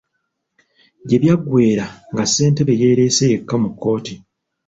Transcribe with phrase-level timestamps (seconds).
[1.07, 4.13] Gye byaggweera nga Ssentebe yeereese yekka mu kkooti.